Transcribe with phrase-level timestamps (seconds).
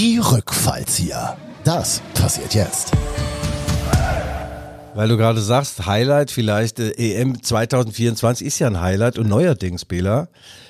[0.00, 1.36] Die Rückfallzieher.
[1.62, 2.90] Das passiert jetzt.
[4.94, 9.84] Weil du gerade sagst, Highlight vielleicht, äh, EM 2024 ist ja ein Highlight und neuerdings,
[9.84, 10.28] Bela,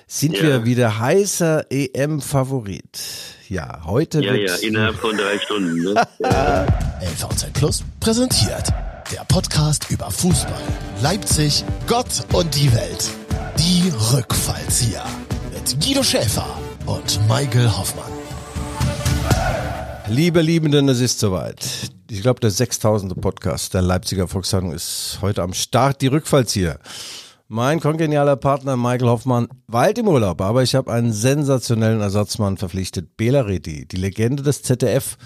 [0.08, 0.42] sind Ja.
[0.42, 2.98] wir wieder heißer EM-Favorit.
[3.48, 5.80] Ja, heute Ja, wird ja, innerhalb von drei Stunden.
[5.80, 5.94] Ne?
[6.18, 6.66] ja.
[7.00, 8.72] LVZ Plus präsentiert
[9.12, 10.60] der Podcast über Fußball,
[11.04, 13.08] Leipzig, Gott und die Welt.
[13.56, 15.04] Die Rückfallzieher
[15.54, 16.48] mit Guido Schäfer
[16.86, 18.10] und Michael Hoffmann.
[20.10, 21.64] Liebe Liebenden, es ist soweit.
[22.10, 23.20] Ich glaube, der 6000.
[23.20, 26.02] Podcast der Leipziger Volkszeitung ist heute am Start.
[26.02, 26.80] Die Rückfallzieher.
[27.46, 33.16] Mein kongenialer Partner Michael Hoffmann weilt im Urlaub, aber ich habe einen sensationellen Ersatzmann verpflichtet.
[33.16, 35.16] Bela Reti, die Legende des ZDF.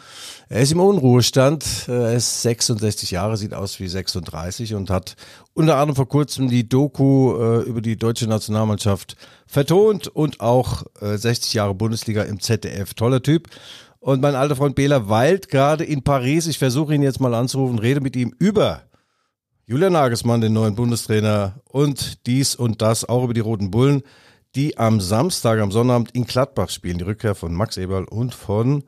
[0.50, 5.16] Er ist im Unruhestand, er ist 66 Jahre, sieht aus wie 36 und hat
[5.54, 11.16] unter anderem vor kurzem die Doku äh, über die deutsche Nationalmannschaft vertont und auch äh,
[11.16, 12.92] 60 Jahre Bundesliga im ZDF.
[12.92, 13.48] Toller Typ.
[14.04, 16.46] Und mein alter Freund Bela weilt gerade in Paris.
[16.46, 18.82] Ich versuche ihn jetzt mal anzurufen, rede mit ihm über
[19.64, 24.02] Julian Nagelsmann, den neuen Bundestrainer und dies und das, auch über die Roten Bullen,
[24.56, 26.98] die am Samstag, am Sonnabend in Gladbach spielen.
[26.98, 28.84] Die Rückkehr von Max Eberl und von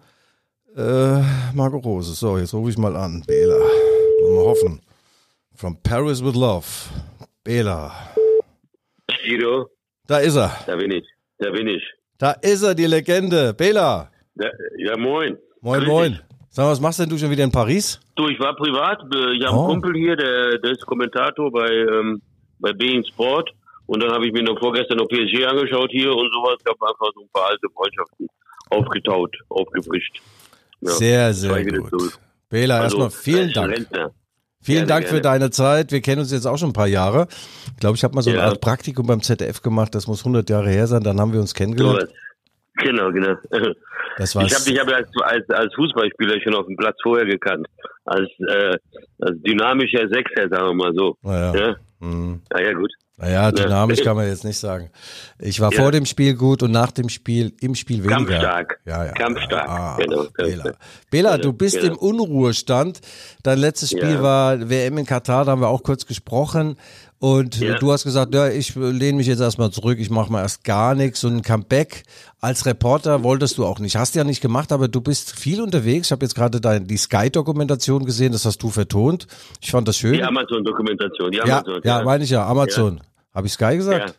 [0.77, 1.23] äh,
[1.55, 2.13] Marco Rose.
[2.13, 3.25] So, jetzt rufe ich mal an.
[3.27, 3.57] Bela.
[3.57, 4.83] Mal hoffen.
[5.55, 6.67] From Paris with Love.
[7.43, 7.91] Bela.
[9.25, 9.71] Guido,
[10.07, 10.55] Da ist er.
[10.67, 11.07] da bin ich.
[11.39, 11.83] Da bin ich.
[12.19, 13.55] Da ist er, die Legende.
[13.55, 14.11] Bela.
[14.37, 14.49] Da,
[14.79, 15.37] ja, moin.
[15.61, 16.21] Moin, Grüß moin.
[16.51, 18.01] Sag mal, was machst denn du schon wieder in Paris?
[18.17, 18.99] Du, ich war privat.
[19.35, 19.65] Ich habe Oh.
[19.65, 22.21] einen Kumpel hier, der, der ist Kommentator bei, ähm,
[22.59, 23.51] bei Being Sport.
[23.87, 26.57] Und dann habe ich mir noch vorgestern noch PSG angeschaut hier und sowas.
[26.61, 28.27] Ich habe einfach so ein paar alte Freundschaften
[28.71, 30.21] aufgetaut, aufgefrischt.
[30.81, 30.91] Ja.
[30.93, 32.19] Sehr, sehr gut.
[32.49, 33.73] Bela, Also, erstmal vielen Dank.
[33.73, 34.11] Rentner.
[34.63, 35.39] Vielen Gerne, Dank für gerne.
[35.39, 35.93] deine Zeit.
[35.93, 37.29] Wir kennen uns jetzt auch schon ein paar Jahre.
[37.75, 38.47] Ich glaube, ich habe mal so eine Ja.
[38.47, 39.95] Art Praktikum beim ZDF gemacht.
[39.95, 41.03] Das muss 100 Jahre her sein.
[41.05, 42.01] Dann haben wir uns kennengelernt.
[42.01, 42.15] Sowas.
[42.77, 43.35] Genau, genau.
[44.19, 47.27] Das war Ich habe dich aber als, als, als Fußballspieler schon auf dem Platz vorher
[47.27, 47.67] gekannt.
[48.05, 48.77] Als, äh,
[49.21, 51.17] als dynamischer Sechser, sagen wir mal so.
[51.23, 52.41] naja, Ja, hm.
[52.53, 52.91] na ja gut.
[53.17, 54.91] naja, dynamisch kann man jetzt nicht sagen.
[55.39, 55.81] Ich war Ja.
[55.83, 58.17] vor dem Spiel gut und nach dem Spiel, im Spiel weniger.
[58.17, 58.79] Kampfstark.
[58.85, 59.13] Ja, ja.
[59.13, 59.69] Kampfstark.
[59.69, 60.73] Ah, Genau, Bela.
[61.11, 61.95] Bela, du bist Genau.
[61.95, 63.01] im Unruhestand.
[63.43, 66.77] Dein letztes Spiel war WM in Katar, da haben wir auch kurz gesprochen.
[67.19, 67.79] Und Ja.
[67.79, 70.95] du hast gesagt, ja, ich lehne mich jetzt erstmal zurück, ich mache mal erst gar
[70.95, 71.25] nichts.
[71.25, 72.03] Und ein Comeback
[72.41, 73.97] als Reporter wolltest du auch nicht.
[73.97, 76.09] Hast ja nicht gemacht, aber du bist viel unterwegs.
[76.09, 79.27] Ich habe jetzt gerade die Sky-Dokumentation gesehen, das hast du vertont.
[79.63, 80.13] Ich fand das schön.
[80.13, 81.31] Die Amazon-Dokumentation.
[81.31, 81.81] Die ja, Amazon.
[81.85, 83.01] ja, meine ich ja, Amazon.
[83.35, 84.15] Habe ich Sky gesagt?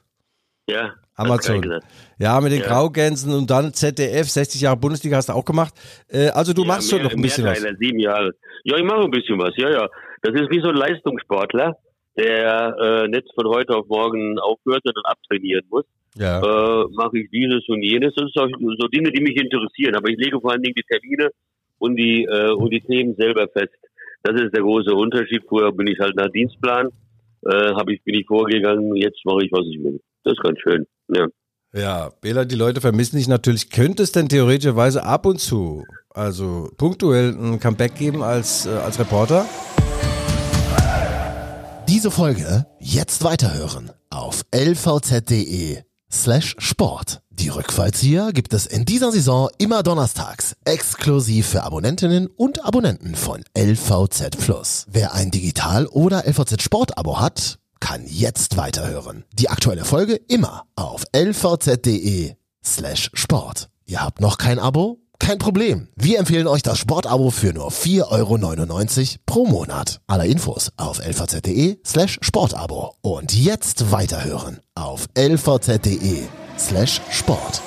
[0.68, 0.76] Ja.
[0.76, 0.94] Ja.
[1.16, 1.80] Amazon.
[2.20, 2.68] Ja, mit den Ja.
[2.68, 5.74] Graugänsen und dann ZDF, 60 Jahre Bundesliga hast du auch gemacht.
[6.10, 7.78] Äh, also du Ja, machst schon mehr- noch ein bisschen mehr was.
[7.80, 8.32] Sieben Jahre.
[8.66, 9.52] Ja, ich mache ein bisschen was.
[9.58, 9.88] Ja, ja.
[10.22, 11.76] Das ist wie so ein Leistungssportler,
[12.18, 15.86] der äh, nicht von heute auf morgen aufhört, sondern abtrainieren muss.
[16.16, 16.40] Ja.
[16.40, 18.14] äh, mache ich dieses und jenes.
[18.16, 19.96] Das sind so, so Dinge, die mich interessieren.
[19.96, 21.30] Aber ich lege vor allen Dingen die Termine
[21.78, 23.74] und die, äh, und die Themen selber fest.
[24.24, 25.44] Das ist der große Unterschied.
[25.48, 26.90] Vorher bin ich halt nach Dienstplan,
[27.46, 30.00] äh, hab ich, bin ich vorgegangen, jetzt mache ich, was ich will.
[30.24, 30.86] Das ist ganz schön.
[31.10, 31.28] Ja.
[31.74, 33.70] Ja, Bela, die Leute vermissen dich natürlich.
[33.70, 39.00] Könnte es denn theoretischerweise ab und zu, also punktuell ein Comeback geben als, äh, als
[39.00, 39.46] Reporter?
[41.88, 47.22] Diese Folge jetzt weiterhören auf lvz.de slash Sport.
[47.30, 53.46] Die Rückfallzieher gibt es in dieser Saison immer donnerstags, exklusiv für Abonnentinnen und Abonnenten von
[53.58, 54.86] LVZ Plus.
[54.90, 59.24] Wer ein Digital- oder LVZ Sport-Abo hat, kann jetzt weiterhören.
[59.32, 63.70] Die aktuelle Folge immer auf lvz.de slash Sport.
[63.86, 65.00] Ihr habt noch kein Abo?
[65.20, 65.88] Kein Problem.
[65.96, 70.00] Wir empfehlen euch das Sportabo für nur 4,99 Euro pro Monat.
[70.08, 72.96] Alle Infos auf lvz.de slash Sportabo.
[73.02, 76.24] Und jetzt weiterhören auf lvz.de
[76.58, 77.62] slash Sport.